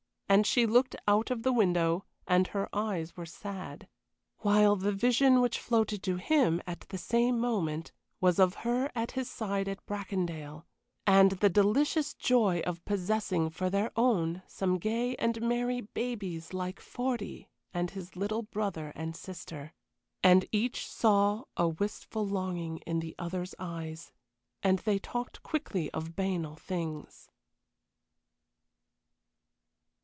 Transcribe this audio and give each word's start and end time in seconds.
And 0.31 0.47
she 0.47 0.65
looked 0.65 0.95
out 1.09 1.29
of 1.29 1.43
the 1.43 1.51
window, 1.51 2.05
and 2.25 2.47
her 2.47 2.69
eyes 2.71 3.17
were 3.17 3.25
sad. 3.25 3.89
While 4.37 4.77
the 4.77 4.93
vision 4.93 5.41
which 5.41 5.59
floated 5.59 6.01
to 6.03 6.15
him 6.15 6.61
at 6.65 6.87
the 6.87 6.97
same 6.97 7.37
moment 7.37 7.91
was 8.21 8.39
of 8.39 8.53
her 8.63 8.89
at 8.95 9.11
his 9.11 9.29
side 9.29 9.67
at 9.67 9.85
Bracondale, 9.85 10.63
and 11.05 11.31
the 11.33 11.49
delicious 11.49 12.13
joy 12.13 12.61
of 12.65 12.85
possessing 12.85 13.49
for 13.49 13.69
their 13.69 13.91
own 13.97 14.41
some 14.47 14.77
gay 14.77 15.17
and 15.17 15.41
merry 15.41 15.81
babies 15.81 16.53
like 16.53 16.79
Fordy 16.79 17.49
and 17.73 17.91
his 17.91 18.15
little 18.15 18.43
brother 18.43 18.93
and 18.95 19.17
sister. 19.17 19.73
And 20.23 20.45
each 20.53 20.87
saw 20.87 21.43
a 21.57 21.67
wistful 21.67 22.25
longing 22.25 22.77
in 22.87 23.01
the 23.01 23.15
other's 23.19 23.53
eyes, 23.59 24.13
and 24.63 24.79
they 24.79 24.97
talked 24.97 25.43
quickly 25.43 25.91
of 25.91 26.15
banal 26.15 26.55
things. 26.55 27.27